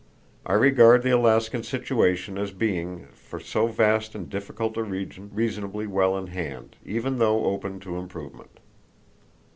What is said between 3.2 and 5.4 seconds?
so vast and difficult a region,